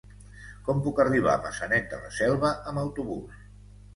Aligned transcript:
Com 0.67 0.79
puc 0.85 1.01
arribar 1.03 1.33
a 1.33 1.41
Maçanet 1.43 1.85
de 1.93 1.99
la 2.05 2.11
Selva 2.17 2.53
amb 2.71 2.83
autobús? 2.85 3.37